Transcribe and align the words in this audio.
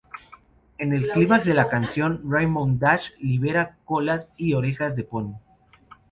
En 0.79 0.93
el 0.93 1.09
clímax 1.11 1.45
de 1.45 1.53
la 1.53 1.69
canción, 1.69 2.23
Rainbow 2.27 2.65
Dash 2.67 3.11
libera 3.19 3.77
colas 3.85 4.31
y 4.35 4.55
orejas 4.55 4.95
de 4.95 5.03
poni. 5.03 5.35